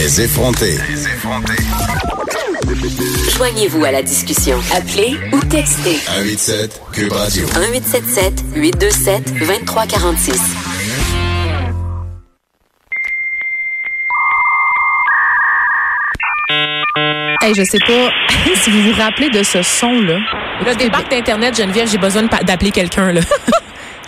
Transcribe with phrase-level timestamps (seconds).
[0.00, 0.78] Les effrontés.
[3.36, 4.58] Joignez-vous à la discussion.
[4.74, 7.46] Appelez ou textez 187 Cube Radio.
[7.46, 10.40] 1877 827 2346.
[17.42, 18.10] Hey, je sais pas
[18.62, 20.18] si vous vous rappelez de ce son-là.
[20.66, 23.12] Le débarque d'Internet, Geneviève, j'ai besoin d'appeler quelqu'un.
[23.12, 23.20] là.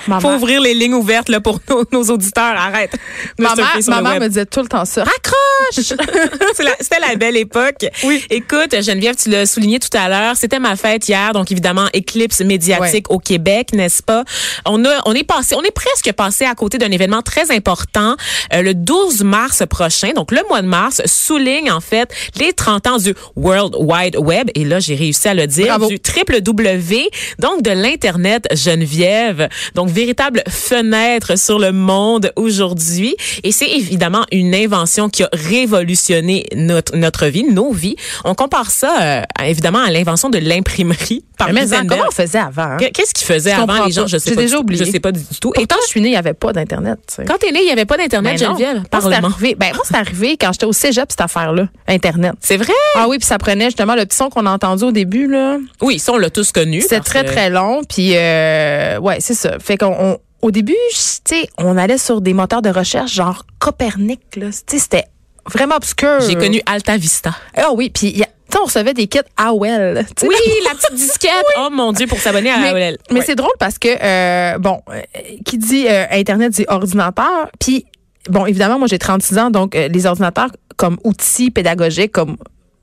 [0.09, 2.57] Ma Faut ouvrir les lignes ouvertes là, pour nos, nos auditeurs.
[2.57, 2.93] Arrête.
[3.39, 4.23] de ma surfer mère- sur ma le mère web.
[4.23, 5.05] me disait tout le temps ça.
[5.05, 5.37] Raccroche!
[5.73, 7.87] C'était la belle époque.
[8.05, 8.25] Oui.
[8.31, 10.37] Écoute, Geneviève, tu l'as souligné tout à l'heure.
[10.37, 14.25] C'était ma fête hier, donc évidemment éclipse médiatique au Québec, n'est-ce pas?
[14.67, 18.17] On a, on est passé, on est presque passé à côté d'un événement très important.
[18.53, 22.87] Euh, le 12 mars prochain, donc le mois de mars, souligne en fait les 30
[22.87, 24.51] ans du World Wide Web.
[24.55, 25.89] Et là, j'ai réussi à le dire, Bravo.
[25.89, 27.09] du triple W,
[27.39, 29.49] donc de l'internet Geneviève.
[29.75, 33.17] Donc véritable fenêtre sur le monde aujourd'hui.
[33.43, 37.97] Et c'est évidemment une invention qui a révolutionné notre, notre vie, nos vies.
[38.25, 41.89] On compare ça, euh, évidemment, à l'invention de l'imprimerie par Mais Gutenberg.
[41.89, 42.63] comment on faisait avant?
[42.63, 42.77] hein?
[42.79, 44.07] Qu- Qu'est-ce qu'ils faisaient avant les gens?
[44.07, 44.43] Je sais J'ai pas.
[44.43, 44.85] déjà du- oublié.
[44.85, 45.51] Je sais pas du tout.
[45.57, 46.99] Et Pourtant, je suis née, il n'y avait pas d'Internet.
[47.07, 47.25] tu sais.
[47.25, 48.47] quand t'es né, il n'y avait pas d'Internet, Ben.
[48.47, 48.75] Geneviève?
[48.77, 49.29] Moi, c'est Parlement.
[49.29, 49.55] arrivé.
[49.55, 51.69] Ben, moi, c'est arrivé quand j'étais au cégep, cette affaire-là.
[51.89, 52.35] Internet.
[52.41, 52.73] C'est vrai?
[52.97, 55.59] Ah oui, puis ça prenait justement le petit son qu'on a entendu au début, là.
[55.83, 56.81] Oui, ça, on l'a tous connu.
[56.81, 57.83] C'était parce très, que- très long.
[57.89, 59.59] Puis, euh, ouais, c'est ça.
[59.59, 63.45] Fait qu'on, on- au début, tu sais, on allait sur des moteurs de recherche genre
[63.59, 64.47] Copernic, là.
[64.47, 65.05] Tu sais, c'était
[65.53, 66.21] vraiment obscur.
[66.27, 67.35] J'ai connu Alta Vista.
[67.57, 68.23] Ah oui, puis,
[68.61, 70.05] on recevait des kits AOL.
[70.23, 70.35] Oui,
[70.65, 71.31] la petite disquette.
[71.59, 72.99] Oh mon Dieu, pour s'abonner à Mais, AOL.
[73.11, 75.01] mais c'est drôle parce que, euh, bon, euh,
[75.45, 77.51] qui dit euh, Internet dit ordinateur.
[77.59, 77.85] Puis,
[78.29, 82.37] bon, évidemment, moi, j'ai 36 ans, donc les ordinateurs comme outil pédagogique, comme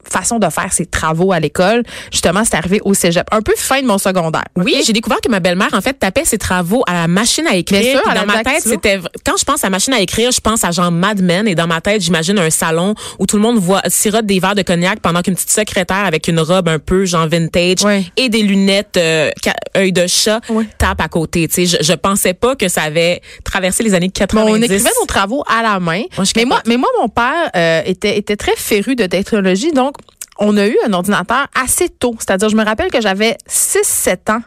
[0.10, 3.26] façon de faire ses travaux à l'école, justement, c'est arrivé au cégep.
[3.32, 4.46] Un peu fin de mon secondaire.
[4.56, 7.56] Oui, j'ai découvert que ma belle-mère, en fait, tapait ses travaux à la machine à
[7.56, 7.82] écrire.
[7.82, 10.32] Bien sûr, à la dans ma tête, c'était, quand je pense à machine à écrire,
[10.32, 11.48] je pense à genre Mad Men.
[11.48, 14.56] Et dans ma tête, j'imagine un salon où tout le monde voit, sirote des verres
[14.56, 18.06] de cognac pendant qu'une petite secrétaire avec une robe un peu genre vintage Ouais.
[18.18, 19.30] et des lunettes, euh,
[19.76, 20.66] œil de chat, Ouais.
[20.78, 21.48] tape à côté.
[21.48, 24.52] Tu sais, je, je pensais pas que ça avait traversé les années Bon, 90.
[24.52, 26.04] on écrivait nos travaux à la main.
[26.18, 29.96] Moi, mais, moi, mais moi, mon père euh, était, était très féru de technologie, donc
[30.40, 32.16] on a eu un ordinateur assez tôt.
[32.20, 34.42] C'est-à-dire, je me rappelle que j'avais 6-7 ans,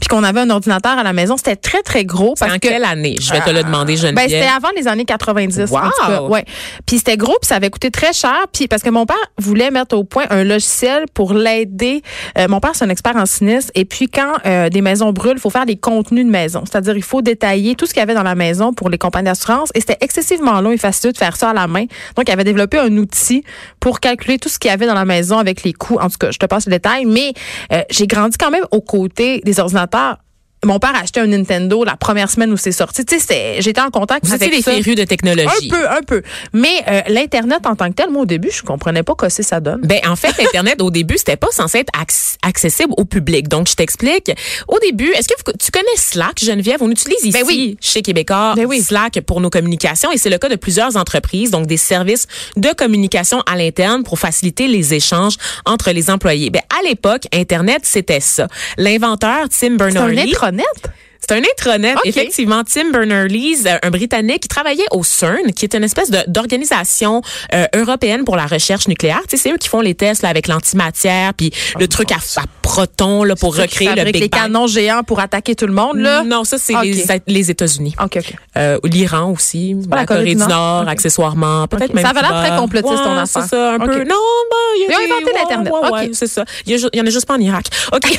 [0.00, 1.36] puis qu'on avait un ordinateur à la maison.
[1.36, 2.34] C'était très, très gros.
[2.38, 3.16] Parce en que, quelle année?
[3.20, 4.14] Je vais te le demander, Geneviève.
[4.14, 5.70] Ben, c'était avant les années 90.
[5.70, 5.78] Wow!
[5.78, 6.44] En tout cas, ouais.
[6.86, 8.46] Puis c'était gros, puis ça avait coûté très cher.
[8.52, 12.02] Puis parce que mon père voulait mettre au point un logiciel pour l'aider.
[12.38, 13.70] Euh, mon père, c'est un expert en sinistre.
[13.74, 16.64] Et puis quand euh, des maisons brûlent, il faut faire des contenus de maison.
[16.64, 19.26] C'est-à-dire, il faut détailler tout ce qu'il y avait dans la maison pour les compagnies
[19.26, 19.70] d'assurance.
[19.74, 21.86] Et c'était excessivement long et facile de faire ça à la main.
[22.16, 23.44] Donc, il avait développé un outil
[23.80, 25.98] pour calculer tout ce qu'il y avait dans la maison avec les coûts.
[26.00, 27.06] En tout cas, je te passe les détails.
[27.06, 27.32] Mais
[27.72, 29.85] euh, j'ai grandi quand même aux côtés des ordinateurs.
[29.86, 30.25] consommateurs
[30.66, 33.04] Mon père a acheté un Nintendo la première semaine où c'est sorti.
[33.04, 35.70] Tu sais, c'est- j'étais en contact Vous avec des férus de technologie.
[35.72, 36.22] Un peu, un peu.
[36.52, 39.60] Mais euh, l'Internet en tant que tel, moi, au début, je comprenais pas quoi ça
[39.60, 39.80] donne.
[39.82, 43.48] Ben en fait, Internet au début c'était pas censé être acc- accessible au public.
[43.48, 44.32] Donc je t'explique.
[44.68, 46.78] Au début, est-ce que vous- tu connais Slack, Geneviève?
[46.82, 47.76] On utilise ici Ben oui.
[47.80, 48.80] chez Québécois Ben oui.
[48.82, 52.26] Slack pour nos communications et c'est le cas de plusieurs entreprises, donc des services
[52.56, 56.50] de communication à l'interne pour faciliter les échanges entre les employés.
[56.50, 58.48] Ben à l'époque, Internet c'était ça.
[58.78, 61.05] L'inventeur Tim C'est Berners-Lee intranet?
[61.28, 62.02] C'est un intranet, Ok.
[62.06, 62.62] effectivement.
[62.64, 67.22] Tim Berners-Lee, euh, un Britannique qui travaillait au CERN, qui est une espèce d'organisation
[67.54, 69.20] euh, européenne pour la recherche nucléaire.
[69.28, 73.24] C'est eux qui font les tests là, avec l'antimatière, puis le truc à, à protons
[73.24, 74.42] là, pour recréer le Big les Bang.
[74.42, 76.22] canons géants pour attaquer tout le monde, là?
[76.24, 77.94] Non, ça, c'est les, les États-Unis.
[78.02, 78.34] OK, OK.
[78.56, 82.56] Euh, L'Iran aussi, la, la Corée, du Nord, accessoirement, peut-être même Ça avait l'air très
[82.56, 83.42] complotiste, ton Ouais, affaire.
[83.42, 83.98] C'est ça, un peu.
[84.04, 84.14] Non,
[84.50, 85.72] bah, il y a Ils ont des- inventé l'Internet.
[85.72, 86.44] ouais, ouais, c'est ça.
[86.66, 87.66] Il y, y en a juste pas en Irak.
[87.92, 88.18] OK.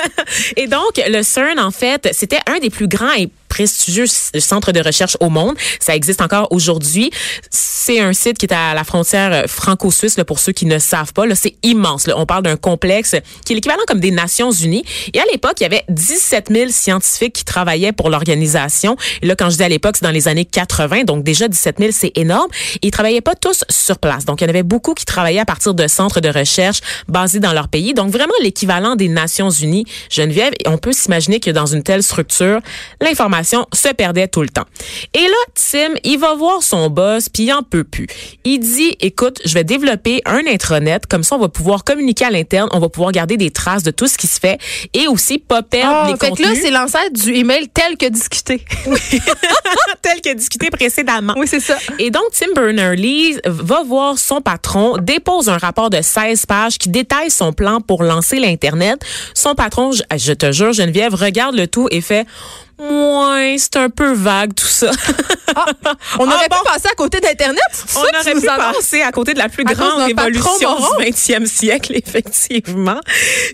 [0.56, 4.72] et donc, le CERN, en fait, c'était un des plus grands et prestigieux c- centres
[4.72, 5.54] de recherche au monde.
[5.80, 7.10] Ça existe encore aujourd'hui.
[7.50, 11.12] C'est un site qui est à la frontière euh, franco-suisse, pour ceux qui ne savent
[11.12, 11.26] pas.
[11.26, 12.06] Là, c'est immense.
[12.06, 12.14] Là.
[12.16, 14.84] On parle d'un complexe qui est l'équivalent comme des Nations Unies.
[15.12, 18.96] Et à l'époque, il y avait 17 000 scientifiques qui travaillaient pour l'organisation.
[19.22, 21.04] Là, quand je dis à l'époque, c'est dans les années 80.
[21.04, 22.48] Donc déjà, 17 000, c'est énorme.
[22.82, 24.24] Et ils travaillaient pas tous sur place.
[24.24, 27.40] Donc, il y en avait beaucoup qui travaillaient à partir de centres de recherche basés
[27.40, 27.92] dans leur pays.
[27.94, 29.84] Donc, vraiment l'équivalent des Nations Unies.
[30.10, 32.60] Geneviève, et on peut s'imaginer que dans une telle structure,
[33.00, 34.66] l'information se perdait tout le temps.
[35.14, 38.06] Et là, Tim, il va voir son boss, puis il en peut plus.
[38.44, 42.30] Il dit, écoute, je vais développer un intranet, comme ça on va pouvoir communiquer à
[42.30, 44.58] l'interne, on va pouvoir garder des traces de tout ce qui se fait
[44.94, 47.96] et aussi pas perdre Ah, les fait que contenus là, c'est l'ancêtre du email tel
[47.96, 48.64] que discuté.
[50.02, 51.34] tel que discuté précédemment.
[51.36, 51.76] oui, c'est ça.
[51.98, 56.88] Et donc, Tim Berners-Lee va voir son patron, dépose un rapport de 16 pages qui
[56.88, 59.00] détaille son plan pour lancer l'Internet.
[59.34, 62.26] Son patron, je, je te jure, Geneviève, regarde le tout et fait...
[62.80, 64.90] Ouais, c'est un peu vague tout ça.
[66.18, 66.56] On Ah aurait bon?
[66.56, 67.58] pu passer à côté d'Internet.
[67.96, 71.46] On ça aurait pu passer à côté de la plus À grande révolution du 20e
[71.46, 73.00] siècle, effectivement.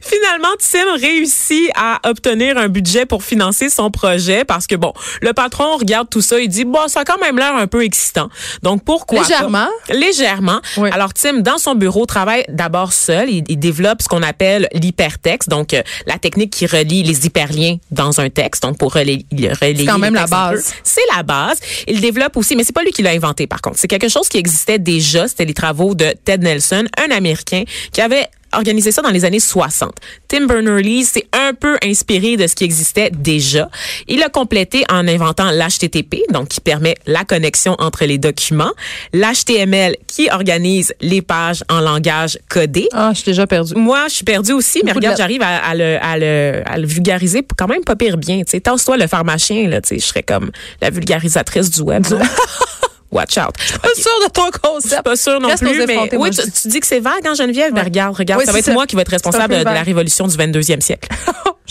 [0.03, 4.93] Finalement, Tim réussit à obtenir un budget pour financer son projet parce que, bon,
[5.23, 7.83] le patron regarde tout ça et dit, bon, ça a quand même l'air un peu
[7.83, 8.29] excitant.
[8.63, 9.23] Donc, pourquoi?
[9.23, 9.29] pas?
[9.29, 9.69] Légèrement.
[9.89, 10.61] Légèrement.
[10.77, 10.91] Oui.
[10.93, 13.31] Alors, Tim, dans son bureau, travaille d'abord seul.
[13.31, 17.79] Il, il développe ce qu'on appelle l'hypertexte, donc euh, la technique qui relie les hyperliens
[17.91, 18.93] dans un texte, donc pour
[19.31, 20.75] relayer, relayer quand même la base.
[20.83, 21.59] C'est la base.
[21.87, 23.79] Il développe aussi, mais c'est pas lui qui l'a inventé par contre.
[23.79, 25.29] C'est quelque chose qui existait déjà.
[25.29, 29.41] C'était les travaux de Ted Nelson, un Américain qui avait organisé ça dans les années
[29.41, 29.93] 60.
[30.29, 33.69] Tim Berners-Lee s'est un peu inspiré de ce qui existait déjà.
[34.09, 38.73] Il a complété en inventant l'HTTP, donc qui permet la connexion entre les documents,
[39.13, 42.89] l'HTML qui organise les pages en langage codé.
[42.93, 43.75] Ah, je suis déjà perdue.
[43.75, 46.79] Moi, je suis perdue aussi, mais Beaucoup regarde, j'arrive à, à le, à, le, à
[46.79, 48.39] le vulgariser quand même pas pire bien.
[48.39, 50.51] Tu sais, tasse-toi le pharmacien, là, tu sais, je serais comme
[50.81, 52.05] la vulgarisatrice du web.
[53.13, 53.55] Watch out.
[53.83, 55.03] Pas sûre de ton Je suis concept.
[55.03, 56.63] pas sûre non Reste plus, mais oui, je tu, dis.
[56.63, 57.73] tu dis que c'est vague, hein, Geneviève?
[57.73, 57.85] Ben, Ouais.
[57.85, 58.73] regarde, regarde, Oui, ça va c'est être ça.
[58.73, 61.09] moi qui va être C'est responsable de, la révolution du 22e siècle.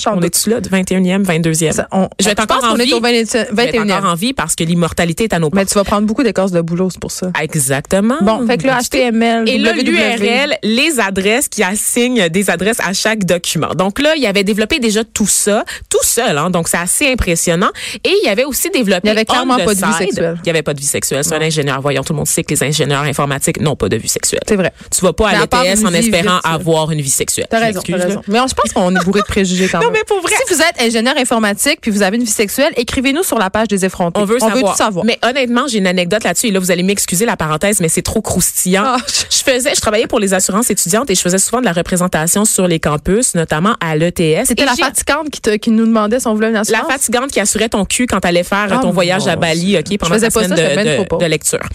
[0.07, 1.71] On est-tu là, du 21e, 22e?
[1.71, 2.93] Ça, on- je vais être je encore en vie.
[2.93, 3.91] au 20 Je vais être 21e.
[3.93, 5.69] encore en vie parce que l'immortalité est à nos Mais portes.
[5.69, 7.31] tu vas prendre beaucoup d'écorces de boulos pour ça.
[7.41, 8.17] Exactement.
[8.21, 12.91] Bon, fait que là, HTML, Et là, l'URL, les adresses qui assignent des adresses à
[12.91, 13.69] chaque document.
[13.73, 17.69] Donc là, il avait développé déjà tout ça, tout seul, hein, donc c'est assez impressionnant.
[18.03, 20.37] Et il avait aussi développé Il y avait clairement pas de vie sexuelle.
[20.43, 21.23] Il y avait pas de vie sexuelle.
[21.29, 21.81] C'est un ingénieur.
[21.81, 24.41] Voyons, tout le monde sait que les ingénieurs informatiques n'ont pas de vie sexuelle.
[24.47, 24.71] C'est vrai.
[24.95, 27.47] Tu vas pas Mais à l'ETS en espérant avoir une vie sexuelle.
[27.49, 27.97] T'as raison, t'as.
[28.27, 29.93] Mais on- je pense qu'on est bourré de préjugés quand Non, même.
[29.93, 30.33] mais pour vrai.
[30.47, 33.67] Si vous êtes ingénieur informatique puis vous avez une vie sexuelle, écrivez-nous sur la page
[33.67, 34.19] des effrontés.
[34.19, 34.73] On veut savoir.
[34.73, 35.05] tout savoir.
[35.05, 36.47] Mais honnêtement, j'ai une anecdote là-dessus.
[36.47, 38.83] Et là, vous allez m'excuser la parenthèse, mais c'est trop croustillant.
[38.85, 38.97] Ah.
[39.29, 42.45] Je faisais, je travaillais pour les assurances étudiantes et je faisais souvent de la représentation
[42.45, 44.45] sur les campus, notamment à l'ETS.
[44.47, 46.91] C'était la j'ai- fatigante qui, te- qui nous demandait si on voulait une La assurance.
[46.91, 50.15] fatigante qui assurait ton cul quand t'allais faire Ah, ton voyage à Bali, OK, pendant
[50.19, 51.67] pas semaine de- de lecture.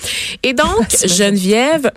[0.42, 1.90] Et donc, Geneviève,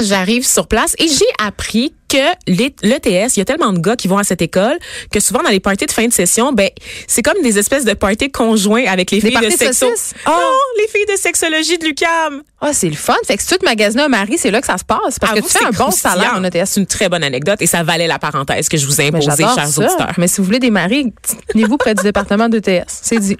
[0.00, 2.16] j'arrive sur place et j'ai appris que
[2.46, 4.78] l'ETS, il y a tellement de gars qui vont à cette école
[5.12, 6.70] que souvent dans les parties de fin de session, ben
[7.06, 9.86] c'est comme des espèces de parties conjoints avec les Des filles de sexo.
[10.24, 10.30] Ah.
[10.30, 12.42] Non, les filles de sexologie de l'UCAM.
[12.60, 13.14] Ah, c'est le fun.
[13.24, 15.18] Fait que si tu te magasines un mari, c'est là que ça se passe.
[15.20, 16.64] Parce que Avoue tu fais c'est un bon salaire en ETS.
[16.66, 19.18] C'est une très bonne anecdote et ça valait la parenthèse que je vous ai Mais
[19.18, 19.80] imposée, j'adore chers ça.
[19.80, 20.12] auditeurs.
[20.18, 21.12] Mais si vous voulez des maris,
[21.52, 22.82] tenez-vous près du département d'ETS.
[22.88, 23.36] C'est dit.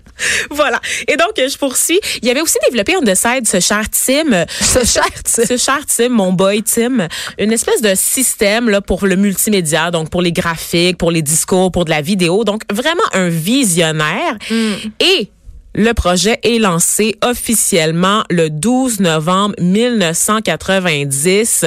[0.50, 0.80] Voilà.
[1.08, 1.98] Et donc, je poursuis.
[2.22, 4.44] Il y avait aussi développé on the side ce cher Tim.
[4.60, 5.44] Ce cher Tim.
[5.48, 7.08] Ce cher Tim, mon boy Tim.
[7.38, 11.70] Une espèce de système là, pour le multimédia, donc pour les graphiques, pour les discours,
[11.70, 12.44] pour de la vidéo.
[12.44, 14.38] Donc, vraiment un visionnaire.
[14.50, 14.72] Mm.
[15.00, 15.28] Et
[15.74, 21.66] le projet est lancé officiellement le 12 novembre 1990.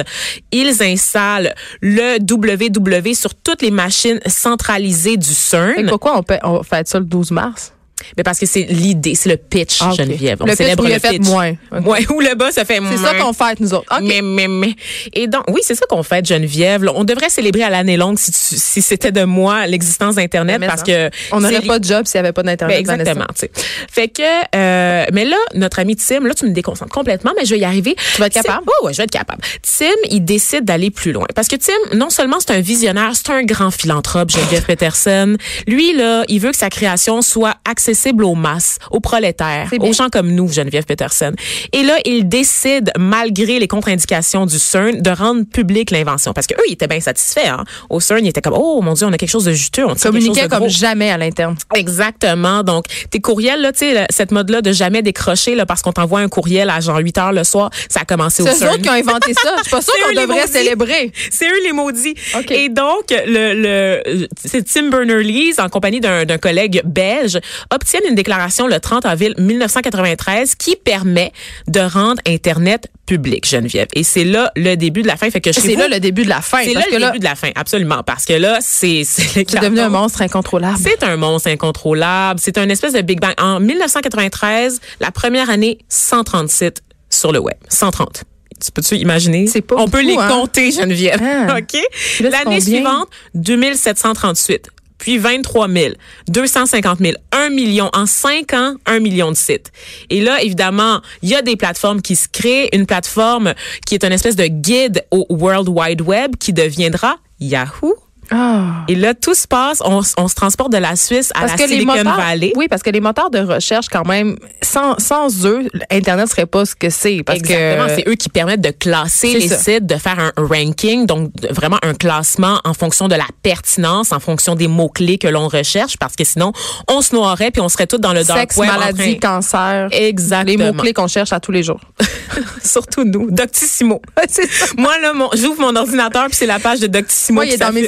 [0.50, 5.76] Ils installent le WW sur toutes les machines centralisées du CERN.
[5.76, 7.72] Que pourquoi on fait ça le 12 mars?
[8.16, 9.96] Mais parce que c'est l'idée, c'est le pitch, Ah, ok.
[9.98, 10.38] Geneviève.
[10.40, 11.26] On Le pitch célèbre il le fait pitch.
[11.26, 11.52] moins.
[11.76, 11.86] Ok.
[11.86, 12.92] Ouais, où le bas, ça fait moins.
[12.96, 13.86] C'est ça qu'on fête, nous autres.
[13.94, 14.02] OK.
[14.02, 14.74] Mais, mais, mais.
[15.12, 16.88] Et donc, oui, c'est ça qu'on fait, Geneviève.
[16.94, 20.86] On devrait célébrer à l'année longue si, si c'était de moi l'existence d'Internet parce ça.
[20.86, 21.10] que.
[21.32, 22.86] on n'aurait pas de job s'il n'y avait pas Ben, d'Internet.
[22.86, 23.50] dans exactement, tu sais.
[23.90, 24.22] Fait que,
[24.54, 27.64] euh, mais là, notre ami Tim, là, tu me déconcentres complètement, mais je vais y
[27.64, 27.94] arriver.
[28.14, 28.64] Tu vas être Tim- capable?
[28.66, 29.42] Oh, ouais, je vais être capable.
[29.62, 31.26] Tim, il décide d'aller plus loin.
[31.34, 35.36] Parce que Tim, non seulement c'est un visionnaire, c'est un grand philanthrope, Geneviève Peterson.
[35.66, 37.91] Lui, là, il veut que sa création soit accessible
[38.22, 41.32] aux masses, aux prolétaires, aux gens comme nous, Geneviève Peterson.
[41.72, 46.32] Et là, il décide, malgré les contre-indications du CERN, de rendre publique l'invention.
[46.32, 47.64] Parce que eux, ils étaient bien satisfaits, hein.
[47.90, 49.94] Au CERN, ils étaient comme, oh, mon Dieu, on a quelque chose de juteux, on
[49.94, 51.56] Communiquait comme jamais à l'interne.
[51.74, 52.62] Exactement.
[52.62, 56.20] Donc, tes courriels, là, tu sais, cette mode-là de jamais décrocher, là, parce qu'on t'envoie
[56.20, 58.74] un courriel à genre 8 heures le soir, ça a commencé au C'est eux CERN.
[58.74, 59.54] autres qui ont inventé ça.
[59.58, 61.12] Je suis pas sûre qu'on devrait célébrer.
[61.30, 62.14] C'est eux les maudits.
[62.36, 62.50] OK.
[62.50, 67.38] Et donc, le, le, c'est Tim Berners-Lee, en compagnie d'un d'un collègue belge,
[67.82, 71.32] obtiennent une déclaration le 30 avril 1993 qui permet
[71.66, 73.88] de rendre Internet public, Geneviève.
[73.94, 75.28] Et c'est là le début de la fin.
[75.30, 76.62] Fait que C'est là le début de la fin.
[76.62, 78.04] c'est là le là, début de la fin, absolument.
[78.04, 80.78] Parce que là, c'est c'est devenu un monstre incontrôlable.
[80.80, 82.38] c'est un monstre incontrôlable.
[82.40, 83.34] C'est un espèce de Big Bang.
[83.38, 87.56] En 1993, la première année, 130 sites sur le web.
[87.68, 88.22] 130.
[88.64, 89.48] Tu peux-tu imaginer?
[89.48, 90.28] C'est pas On peut les hein?
[90.28, 91.20] compter, Geneviève.
[91.20, 91.56] Ah.
[91.58, 91.80] OK?
[92.20, 94.68] L'année suivante, 2738.
[95.02, 95.94] Puis 23 000,
[96.28, 97.90] 250 000, 1 million.
[97.92, 99.72] En cinq ans, 1 million de sites.
[100.10, 102.68] Et là, évidemment, il y a des plateformes qui se créent.
[102.72, 103.52] Une plateforme
[103.84, 107.96] qui est une espèce de guide au World Wide Web qui deviendra Yahoo.
[108.30, 108.84] Ah.
[108.88, 109.80] Et là, tout se passe.
[109.84, 112.52] On, se transporte de la Suisse à la Silicon moteurs, Valley.
[112.56, 116.64] oui, parce que les moteurs de recherche, quand même, sans, sans eux, Internet serait pas
[116.64, 117.22] ce que c'est.
[117.24, 119.58] Parce Exactement, que c'est eux qui permettent de classer les ça.
[119.58, 124.20] sites, de faire un ranking, donc vraiment un classement en fonction de la pertinence, en
[124.20, 126.52] fonction des mots-clés que l'on recherche, parce que sinon,
[126.88, 128.70] on se noierait puis on serait tous dans le dark sexe, web.
[128.70, 129.88] maladie, train- cancer.
[129.92, 130.44] Exactement.
[130.64, 131.80] Les mots-clés qu'on cherche à tous les jours.
[132.64, 134.00] Surtout nous, Doctissimo.
[134.28, 134.42] ça.
[134.78, 137.58] Moi, là, mon- j'ouvre mon ordinateur puis c'est la page de Doctissimo Moi, il est
[137.58, 137.82] dans mes.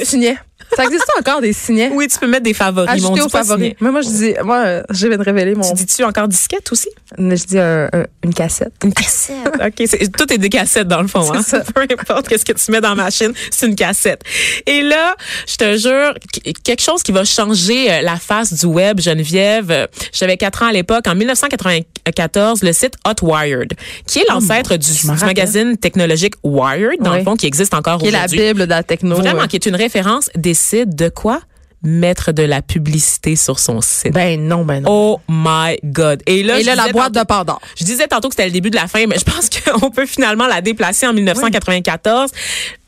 [0.75, 1.89] Ça existe encore des signets?
[1.93, 2.89] Oui, tu peux mettre des favoris.
[2.89, 3.73] Ajouter dit aux favoris.
[3.79, 5.61] Mais moi, je dis, moi, euh, je viens de révéler mon.
[5.63, 6.89] Tu dis-tu encore disquette aussi?
[7.17, 8.73] Je dis un- un- une cassette.
[8.83, 9.35] Une cassette.
[9.65, 11.31] OK, tout est des cassettes dans le fond.
[11.33, 11.41] Hein?
[11.43, 11.59] Ça.
[11.75, 14.21] Peu importe qu'est-ce que tu mets dans la machine, c'est une cassette.
[14.65, 15.15] Et là,
[15.47, 19.71] je te jure, qu- quelque chose qui va changer euh, la face du web, Geneviève.
[19.71, 21.07] euh, J'avais quatre ans à l'époque.
[21.07, 23.73] En 1994, le site Hotwired,
[24.07, 27.19] qui est l'ancêtre du, Oh du magazine technologique Wired, dans Oui.
[27.19, 28.39] le fond, qui existe encore Qui est la aujourd'hui.
[28.39, 29.15] Bible de la techno.
[29.15, 29.47] Vraiment, euh.
[29.47, 30.29] qui est une référence,
[30.65, 31.41] décide de quoi?
[31.85, 34.11] Mettre de la publicité sur son site.
[34.13, 34.89] Ben non, ben non.
[34.91, 36.21] Oh my God.
[36.25, 37.61] Et là, Et là, la boîte tantôt- de Pandore.
[37.77, 39.49] je disais tantôt que c'était le début de la fin, mais je pense
[39.79, 42.31] qu'on peut finalement la déplacer en 1994.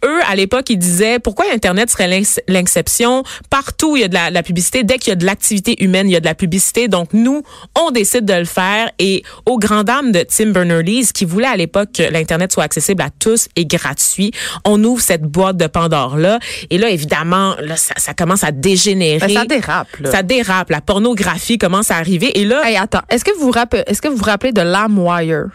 [0.05, 3.23] Eux, à l'époque, ils disaient pourquoi Internet serait l'ex- l'exception.
[3.49, 4.83] Partout, il y a de la, de la publicité.
[4.83, 6.87] Dès qu'il y a de l'activité humaine, il y a de la publicité.
[6.87, 7.41] Donc, nous,
[7.79, 8.91] on décide de le faire.
[8.99, 13.01] Et aux grandes dames de Tim Berners-Lee, qui voulait à l'époque que l'Internet soit accessible
[13.01, 14.31] à tous et gratuit,
[14.65, 16.39] on ouvre cette boîte de Pandore-là.
[16.69, 18.51] Et là, évidemment, là, ça, ça commence à
[18.95, 19.27] dégénérer.
[19.27, 20.11] Ben, ça dérape, là.
[20.11, 20.69] Ça dérape.
[20.69, 22.39] La pornographie commence à arriver.
[22.39, 23.01] Et là, Hey, attends.
[23.09, 25.49] Est-ce que vous vous rappelez, est-ce que vous vous rappelez de LimeWire?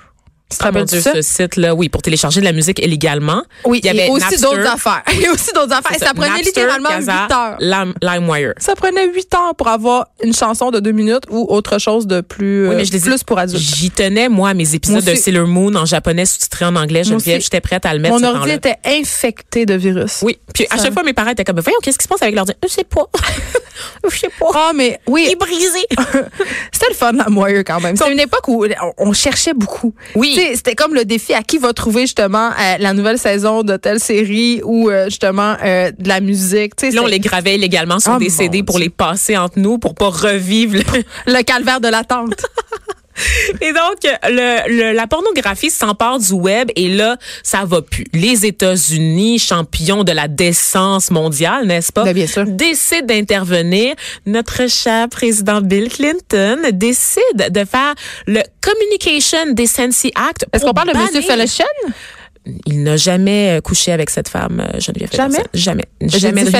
[0.53, 3.43] Tu te Ah, rappelles Dieu, de ce site-là, oui, pour télécharger de la musique illégalement.
[3.65, 5.03] Oui, il y avait et aussi d'autres affaires.
[5.15, 5.93] Il y a aussi d'autres affaires.
[5.97, 7.57] Et C'est ça prenait Napster, littéralement Kazaa, 8 heures.
[7.61, 8.53] Lime- LimeWire.
[8.59, 12.21] Ça prenait 8 heures pour avoir une chanson de 2 minutes ou autre chose de
[12.21, 13.61] plus, Oui, euh, mais je les ai- plus pour adultes.
[13.63, 15.15] J'y tenais, moi, à mes épisodes de.
[15.15, 17.03] Sailor Moon en japonais sous-titré en anglais.
[17.05, 20.21] J'étais prête à le mettre Mon ordi était infecté de virus.
[20.23, 20.39] Oui.
[20.55, 22.53] Puis à chaque fois, mes parents étaient comme, voyons, qu'est-ce qui se passe avec l'ordi?
[22.63, 23.07] Je sais pas.
[24.11, 24.47] Je sais pas.
[24.55, 25.79] Ah, mais oui, Il est brisé.
[26.73, 27.97] c'était le fun, LimeWire, quand même.
[27.97, 28.65] C'était une époque où
[28.99, 29.95] on cherchait beaucoup.
[30.15, 30.35] Oui.
[30.55, 34.01] C'était comme le défi à qui va trouver justement euh, la nouvelle saison de telle
[34.01, 36.73] série ou euh, justement euh, de la musique.
[36.83, 39.95] Là, on les gravait illégalement sur Oh, des CD pour les passer entre nous, pour
[39.95, 42.45] pas revivre le, le calvaire de l'attente.
[43.61, 48.05] Et donc, le, le- la pornographie s'empare du web et là, ça va plus.
[48.13, 52.05] Les États-Unis, champions de la décence mondiale, n'est-ce pas?
[52.05, 52.45] Ben, bien sûr.
[52.47, 53.95] Décident d'intervenir.
[54.27, 57.95] Notre cher président Bill Clinton décide de faire
[58.27, 60.47] le Communication Decency Act.
[60.53, 61.23] Est-ce qu'on parle de M.
[61.23, 61.67] Fellowchen?
[62.67, 65.39] Il n'a jamais couché avec cette femme, euh, Geneviève Jamais?
[65.55, 65.85] Jamais.
[66.03, 66.51] Jamais eu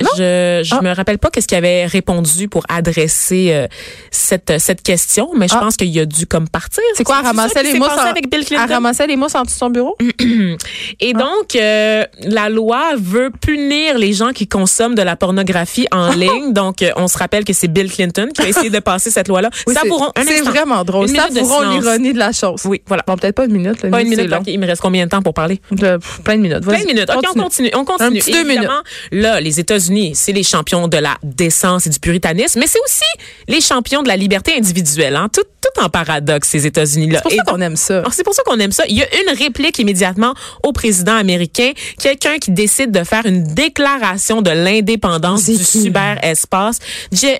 [0.00, 0.80] je je Ah.
[0.82, 3.66] me rappelle pas qu'est-ce qu'il avait répondu pour adresser euh,
[4.10, 5.60] cette cette question, mais je Ah.
[5.60, 6.82] pense qu'il a dû comme partir.
[6.94, 8.66] C'est quoi, ça qui les mousses en- avec Bill Clinton?
[8.68, 9.96] ramassait les mousses en dessous de son bureau?
[11.00, 16.10] Et donc euh, la loi veut punir les gens qui consomment de la pornographie en
[16.12, 16.52] ligne.
[16.52, 19.28] Donc euh, on se rappelle que c'est Bill Clinton qui a essayé de passer cette
[19.28, 19.50] loi-là.
[19.66, 21.08] Oui, c'est- Savourons un C'est vraiment drôle.
[21.08, 21.84] Savourons silence.
[21.84, 22.62] l'ironie de la chose.
[22.64, 23.02] Oui, voilà.
[23.06, 23.82] Bon, peut-être pas une minute.
[23.82, 24.28] là, Pas une minute.
[24.30, 24.38] long.
[24.38, 24.44] ok.
[24.46, 25.60] Il me reste combien de temps pour parler?
[25.70, 26.60] Le- pff, plein de minutes.
[26.62, 27.10] Plein de minutes.
[27.14, 27.70] OK, on continue.
[27.74, 28.08] On continue.
[28.08, 28.80] Un petit deux Évidemment,
[29.12, 33.04] Là, les États-Unis, c'est les champions de la décence et du puritanisme, mais c'est aussi
[33.48, 35.16] les champions de la liberté individuelle.
[35.16, 35.28] Hein?
[35.32, 37.22] Tout, tout en paradoxe, ces États-Unis-là.
[37.28, 37.98] C'est pour ça qu'on aime ça.
[37.98, 38.84] alors, C'est pour ça qu'on aime ça.
[38.88, 43.44] Il y a une réplique immédiatement au président américain, quelqu'un qui décide de faire une
[43.54, 46.78] déclaration de l'indépendance du cyberespace.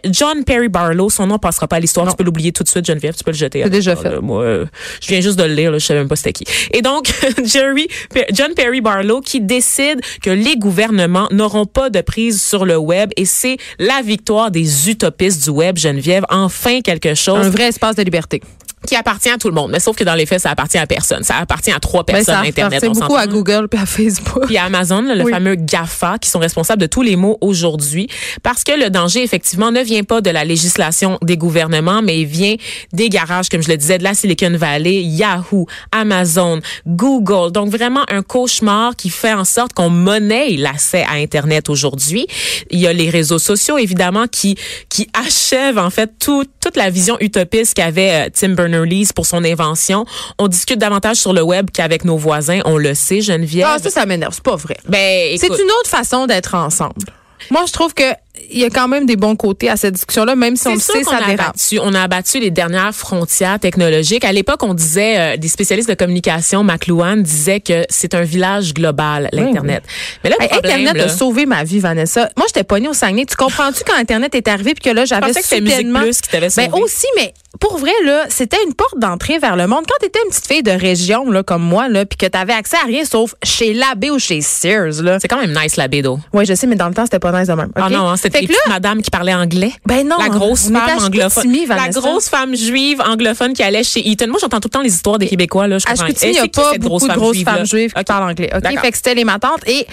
[0.05, 2.09] John Perry Barlow, son nom passera pas à l'histoire.
[2.09, 3.15] Tu peux l'oublier tout de suite, Geneviève.
[3.17, 3.63] Tu peux le jeter.
[3.65, 4.11] C'est déjà fait.
[4.11, 4.67] là, moi, euh,
[5.01, 5.71] je viens juste de le lire.
[5.71, 6.45] Là, je savais même pas c'était qui.
[6.73, 7.13] Et donc,
[7.45, 7.89] Jerry,
[8.33, 13.11] John Perry Barlow qui décide que les gouvernements n'auront pas de prise sur le web
[13.17, 16.25] et c'est la victoire des utopistes du web, Geneviève.
[16.31, 18.41] Enfin quelque chose Un vrai espace de liberté.
[18.87, 19.71] Qui appartient à tout le monde.
[19.71, 21.23] Mais sauf que dans les faits, ça appartient à personne.
[21.23, 22.83] Ça appartient à trois Ben, personnes ça Internet.
[22.85, 23.27] beaucoup à.
[23.27, 24.47] Google puis à Facebook.
[24.47, 25.33] Puis à Amazon, là, le Oui.
[25.33, 28.09] fameux GAFA, qui sont responsables de tous les maux aujourd'hui,
[28.43, 32.27] parce que le danger, effectivement, ne vient pas de la législation des gouvernements, mais il
[32.27, 32.55] vient
[32.93, 37.53] des garages, comme je le disais, de la Silicon Valley, Yahoo, Amazon, Google.
[37.53, 42.27] Donc vraiment un cauchemar qui fait en sorte qu'on monnaie l'accès à Internet aujourd'hui.
[42.71, 44.57] Il y a les réseaux sociaux, évidemment, qui
[44.89, 49.45] qui achèvent en fait tout, toute la vision utopiste qu'avait euh, Tim Berners-Lee pour son
[49.45, 50.05] invention.
[50.37, 53.69] On discute davantage sur le web qu'avec nos voisins, on le sait, Geneviève.
[53.71, 54.35] Ah, ça, ça m'énerve.
[54.35, 54.77] C'est pas vrai.
[54.89, 57.07] Ben, C'est une autre façon d'être ensemble.
[57.51, 58.05] Moi, je trouve que
[58.51, 60.79] il y a quand même des bons côtés à cette discussion-là, même si on le
[60.79, 64.25] sait, ça a abattu, on a abattu les dernières frontières technologiques.
[64.25, 68.75] À l'époque, on disait, euh, des spécialistes de communication, McLuhan, disaient que c'est un village
[68.75, 69.83] global, l'Internet.
[70.23, 72.31] Mais là, le Hey, problème, Internet là, a sauvé ma vie, Vanessa.
[72.37, 73.25] Moi, j'étais pognée au Saguenay.
[73.25, 76.01] Tu comprends-tu quand Internet est arrivé puis que là, j'avais soudainement...
[76.01, 76.83] Plus qui t'avait Ben sauvé.
[76.83, 79.85] aussi, mais pour vrai, là, c'était une porte d'entrée vers le monde.
[79.89, 82.77] Quand t'étais une petite fille de région, là, comme moi, là, puis que t'avais accès
[82.77, 85.19] à rien sauf chez Labé ou chez Sears, là.
[85.21, 86.19] c'est quand même nice, la bédo.
[86.35, 87.71] Oui, je sais, mais dans le temps, c'était pas nice de même.
[87.75, 89.73] Ah non, hein, c'était là, madames qui parlaient anglais.
[89.85, 91.53] Ben non, la grosse femme anglophone.
[91.69, 94.29] La grosse femme juive anglophone qui allait chez Eaton.
[94.29, 95.67] Moi, j'entends tout le temps les histoires des Québécois.
[95.67, 96.07] Là, je comprends.
[96.23, 98.51] Il n'y a pas beaucoup de femme grosses femmes juives qui parlent anglais.
[98.55, 98.81] OK?
[98.81, 99.67] Fait que c'était les matantes.
[99.67, 99.87] Et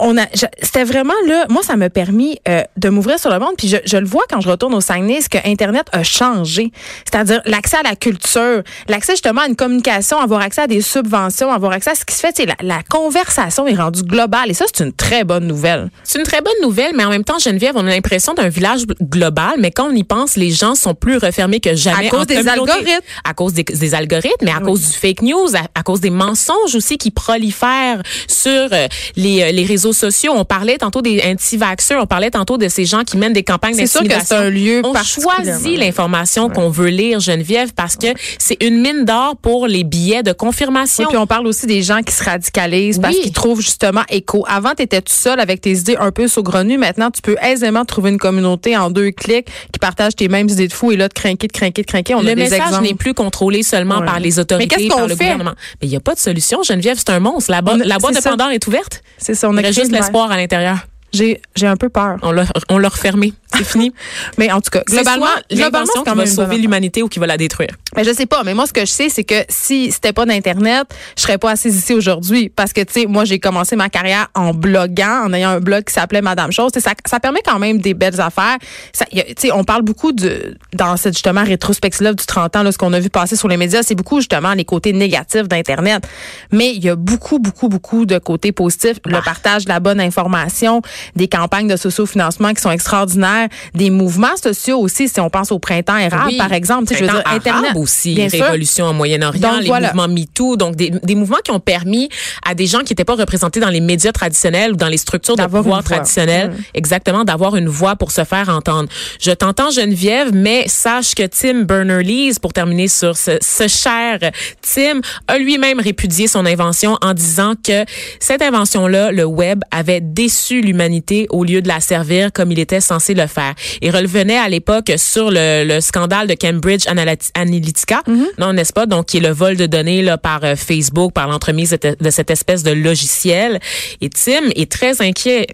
[0.00, 0.26] on a,
[0.62, 3.54] c'était vraiment là, moi, ça m'a permis euh, de m'ouvrir sur le monde.
[3.56, 6.70] Puis je, je le vois quand je retourne au Saguenay, ce que Internet a changé.
[7.10, 11.50] C'est-à-dire l'accès à la culture, l'accès justement à une communication, avoir accès à des subventions,
[11.50, 12.38] avoir accès à ce qui se fait.
[12.46, 14.50] La, la conversation est rendue globale.
[14.50, 15.90] Et ça, c'est une très bonne nouvelle.
[16.04, 18.82] C'est une très bonne nouvelle, mais en même temps, Geneviève, on a l'impression d'un village
[19.02, 22.06] global, mais quand on y pense, les gens sont plus refermés que jamais.
[22.06, 22.88] À cause des algorithmes.
[23.24, 26.10] À cause des, des algorithmes, mais à cause du fake news, à, à cause des
[26.10, 30.32] mensonges aussi qui prolifèrent sur euh, les, euh, les réseaux sociaux.
[30.36, 33.74] On parlait tantôt des anti-vaxxeurs, on parlait tantôt de ces gens qui mènent des campagnes
[33.74, 34.36] C'est sûr que d'intimidation.
[34.36, 39.04] c'est un lieu On choisit l'information qu'on veut lire, Geneviève, parce que c'est une mine
[39.04, 41.04] d'or pour les billets de confirmation.
[41.04, 43.22] Oui, puis on parle aussi des gens qui se radicalisent parce Oui.
[43.22, 44.44] qu'ils trouvent justement écho.
[44.48, 46.78] Avant, tu étais tout seul avec tes idées un peu saugrenues.
[46.78, 50.68] Maintenant, tu peux aisément trouver une communauté en deux clics qui partage tes mêmes idées
[50.68, 52.14] de fou et là, de crinquer, de crinquer, de crinquer.
[52.14, 54.06] On le a des message n'est plus contrôlé seulement Ouais.
[54.06, 55.24] par les autorités, Mais qu'est-ce qu'on par le fait?
[55.24, 55.54] gouvernement.
[55.80, 56.62] Mais il n'y a pas de solution.
[56.62, 57.50] Geneviève, c'est un monstre.
[57.50, 58.30] La, bo- la boîte de ça.
[58.30, 59.02] Pandore est ouverte.
[59.18, 60.78] C'est ça, on a reste juste l'espoir à l'intérieur.
[61.12, 62.18] J'ai, j'ai un peu peur.
[62.22, 63.32] On l'a, on l'a refermé.
[63.56, 63.92] C'est fini.
[64.38, 67.36] Mais en tout cas, globalement, globalement, c'est quand même sauver l'humanité ou qui va la
[67.36, 67.70] détruire.
[67.96, 70.24] Mais je sais pas, mais moi ce que je sais c'est que si c'était pas
[70.24, 73.88] d'internet, je serais pas assise ici aujourd'hui parce que tu sais moi j'ai commencé ma
[73.88, 77.18] carrière en bloguant, en ayant un blog qui s'appelait Madame Chose, Tu sais, ça ça
[77.18, 78.58] permet quand même des belles affaires.
[78.92, 82.24] Ça y a- tu sais on parle beaucoup de dans cette justement rétrospective là du
[82.24, 84.64] 30 ans là ce qu'on a vu passer sur les médias, c'est beaucoup justement les
[84.64, 86.06] côtés négatifs d'internet.
[86.52, 89.10] Mais il y a beaucoup beaucoup beaucoup de côtés positifs, Bah.
[89.18, 90.80] le partage de la bonne information,
[91.16, 93.39] des campagnes de sociofinancement qui sont extraordinaires,
[93.74, 96.36] des mouvements sociaux aussi si on pense au printemps érable Oui.
[96.36, 98.44] par exemple, tu sais, je veux dire Printemps internet arabe aussi, bien sûr.
[98.44, 99.88] révolution au Moyen-Orient, les voilà.
[99.92, 102.08] mouvements MeToo, donc des, des mouvements qui ont permis
[102.46, 105.36] à des gens qui n'étaient pas représentés dans les médias traditionnels ou dans les structures
[105.36, 108.88] de pouvoir traditionnelles, exactement, d'avoir une voix pour se faire entendre.
[109.20, 114.18] Je t'entends Geneviève, mais sache que Tim Berners-Lee, pour terminer sur ce, ce cher
[114.62, 117.84] Tim, a lui-même répudié son invention en disant que
[118.18, 122.80] cette invention-là, le web, avait déçu l'humanité au lieu de la servir comme il était
[122.80, 123.54] censé le faire.
[123.80, 128.02] Il revenait à l'époque sur le, le scandale de Cambridge Analyt- Analytica,
[128.38, 128.86] non, n'est-ce pas?
[128.86, 132.10] Donc, qui est le vol de données là, par euh, Facebook, par l'entremise de, de
[132.10, 133.60] cette espèce de logiciel.
[134.00, 135.46] Et Tim est très inquiet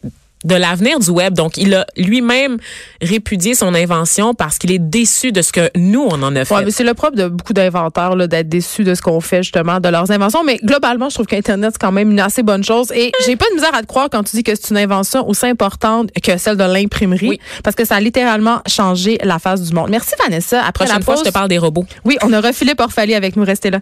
[0.47, 1.35] de l'avenir du web.
[1.35, 2.57] Donc, il a lui-même
[3.03, 6.55] répudié son invention parce qu'il est déçu de ce que nous, on en a fait.
[6.55, 9.81] Ouais, mais c'est le propre de beaucoup d'inventeurs d'être déçus de ce qu'on fait justement
[9.81, 10.45] de leurs inventions.
[10.45, 12.91] Mais globalement, je trouve qu'Internet c'est quand même une assez bonne chose.
[12.95, 15.29] Et j'ai pas de misère à te croire quand tu dis que c'est une invention
[15.29, 17.41] aussi importante que celle de l'imprimerie, Oui.
[17.65, 19.91] parce que ça a littéralement changé la face du monde.
[19.91, 20.61] Merci Vanessa.
[20.61, 21.85] Après Prochaine la fois, pause, je te parle des robots.
[22.05, 23.45] oui, on aura Philippe Orphalie avec nous.
[23.45, 23.81] Restez là.